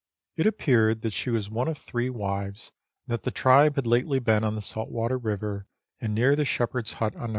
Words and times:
It 0.35 0.47
appeared 0.47 1.03
that 1.03 1.13
she 1.13 1.29
was 1.29 1.51
one 1.51 1.67
of 1.67 1.77
three 1.77 2.09
wives, 2.09 2.71
and 3.05 3.13
that 3.13 3.21
the 3.21 3.29
tribe 3.29 3.75
had 3.75 3.85
lately 3.85 4.17
been 4.17 4.43
on 4.43 4.55
the 4.55 4.61
Saltwater 4.63 5.19
River 5.19 5.67
and 5.99 6.15
near 6.15 6.35
the 6.35 6.43
shepherds' 6.43 6.93
hut 6.93 7.15
on 7.15 7.29
No. 7.29 7.29